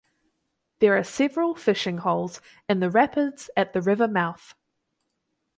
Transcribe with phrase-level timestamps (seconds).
[0.79, 4.55] There are several fishing holes in the rapids at the river mouth.